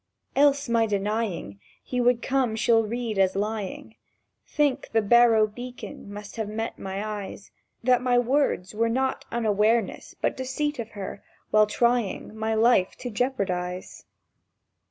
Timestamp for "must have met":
6.11-6.79